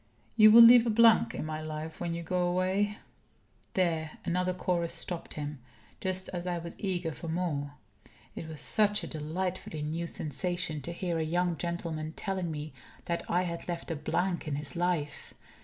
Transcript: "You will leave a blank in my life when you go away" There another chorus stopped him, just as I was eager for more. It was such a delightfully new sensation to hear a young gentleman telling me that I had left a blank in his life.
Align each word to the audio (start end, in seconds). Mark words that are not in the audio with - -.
"You 0.35 0.49
will 0.49 0.63
leave 0.63 0.87
a 0.87 0.89
blank 0.89 1.35
in 1.35 1.45
my 1.45 1.61
life 1.61 2.01
when 2.01 2.15
you 2.15 2.23
go 2.23 2.47
away" 2.49 2.97
There 3.75 4.17
another 4.25 4.51
chorus 4.51 4.95
stopped 4.95 5.35
him, 5.35 5.59
just 5.99 6.27
as 6.29 6.47
I 6.47 6.57
was 6.57 6.73
eager 6.79 7.11
for 7.11 7.27
more. 7.27 7.75
It 8.35 8.47
was 8.47 8.63
such 8.63 9.03
a 9.03 9.07
delightfully 9.07 9.83
new 9.83 10.07
sensation 10.07 10.81
to 10.81 10.91
hear 10.91 11.19
a 11.19 11.23
young 11.23 11.55
gentleman 11.55 12.13
telling 12.13 12.49
me 12.49 12.73
that 13.05 13.29
I 13.29 13.43
had 13.43 13.67
left 13.67 13.91
a 13.91 13.95
blank 13.95 14.47
in 14.47 14.55
his 14.55 14.75
life. 14.75 15.35